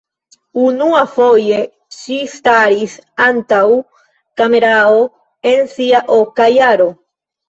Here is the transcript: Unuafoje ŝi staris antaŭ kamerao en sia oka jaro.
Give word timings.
Unuafoje 0.59 1.57
ŝi 1.97 2.15
staris 2.35 2.95
antaŭ 3.25 3.59
kamerao 4.41 5.05
en 5.51 5.69
sia 5.75 6.01
oka 6.17 6.49
jaro. 6.55 6.89